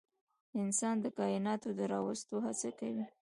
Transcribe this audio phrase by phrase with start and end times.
[0.61, 3.05] انسان د کایناتو د راوستو هڅه کوي.